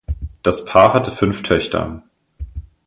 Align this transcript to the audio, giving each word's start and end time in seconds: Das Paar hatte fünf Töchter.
Das 0.41 0.65
Paar 0.65 0.95
hatte 0.95 1.11
fünf 1.11 1.43
Töchter. 1.43 2.01